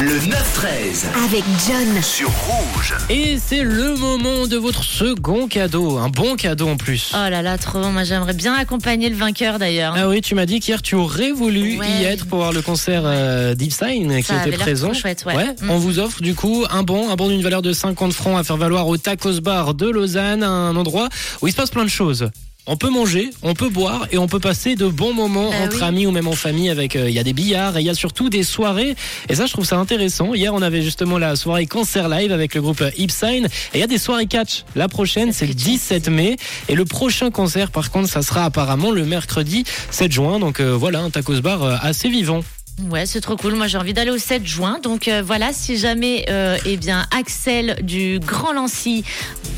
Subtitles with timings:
[0.00, 2.02] Le 9-13 avec John.
[2.02, 2.94] sur Rouge.
[3.10, 7.10] Et c'est le moment de votre second cadeau, un bon cadeau en plus.
[7.14, 7.90] Oh là là, trop bon.
[7.90, 9.94] Moi, j'aimerais bien accompagner le vainqueur d'ailleurs.
[9.96, 11.86] Ah oui, tu m'as dit qu'hier tu aurais voulu Ouais.
[12.00, 14.92] y être pour voir le concert euh, Deep Sign qui était présent.
[14.94, 15.34] chouette, ouais.
[15.62, 15.70] Mm.
[15.70, 18.44] On vous offre du coup un bon, un bon d'une valeur de 50 francs à
[18.44, 21.08] faire valoir au Tacos Bar de Lausanne, un endroit
[21.42, 22.28] où il se passe plein de choses.
[22.70, 25.78] On peut manger, on peut boire et on peut passer de bons moments Bah entre
[25.78, 25.82] oui.
[25.84, 27.90] amis ou même en famille avec euh, il y a des billards et il y
[27.90, 28.94] a surtout des soirées
[29.30, 30.34] et ça je trouve ça intéressant.
[30.34, 33.82] Hier on avait justement la soirée concert live avec le groupe Ipsign et il y
[33.82, 34.64] a des soirées catch.
[34.76, 36.36] La prochaine c'est le que tu 17 mai
[36.68, 40.72] et le prochain concert par contre ça sera apparemment le mercredi 7 juin donc euh,
[40.76, 42.42] voilà un tacos bar euh, assez vivant.
[42.90, 43.54] Ouais, c'est trop cool.
[43.54, 44.78] Moi, j'ai envie d'aller au 7 juin.
[44.82, 49.04] Donc euh, voilà, si jamais, euh, eh bien, Axel du Grand Lancy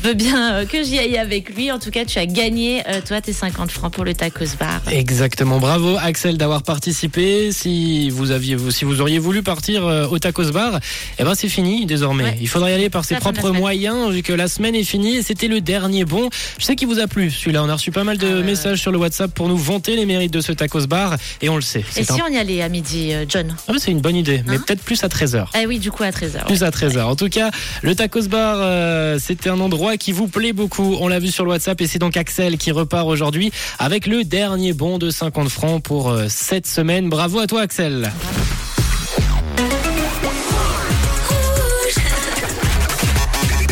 [0.03, 3.01] veut bien euh, que j'y aille avec lui, en tout cas, tu as gagné, euh,
[3.05, 4.81] toi, tes 50 francs pour le tacos bar.
[4.91, 5.59] Exactement.
[5.59, 7.51] Bravo Axel d'avoir participé.
[7.51, 10.79] Si vous aviez, si vous auriez voulu partir au tacos bar,
[11.19, 12.23] eh ben c'est fini désormais.
[12.23, 12.37] Ouais.
[12.41, 15.21] Il faudra y aller par ses propres moyens vu que la semaine est finie et
[15.21, 16.29] c'était le dernier bon.
[16.57, 17.63] Je sais qu'il vous a plu celui-là.
[17.63, 20.05] On a reçu pas mal de Ah messages sur le WhatsApp pour nous vanter les
[20.05, 21.85] mérites de ce tacos bar et on le sait.
[21.97, 24.55] Et si on y allait à midi, euh, John Ah, c'est une bonne idée, mais
[24.55, 25.45] Hein peut-être plus à 13h.
[25.53, 26.45] Ah oui, du coup, à 13h.
[26.45, 27.01] Plus à 13h.
[27.03, 30.97] En tout cas, le tacos bar, euh, c'était un endroit qui vous plaît beaucoup.
[30.99, 34.23] On l'a vu sur le WhatsApp et c'est donc Axel qui repart aujourd'hui avec le
[34.23, 37.09] dernier bon de 50 francs pour euh, cette semaine.
[37.09, 38.11] Bravo à toi Axel.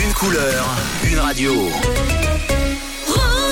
[0.06, 0.66] Une couleur,
[1.10, 1.54] une radio.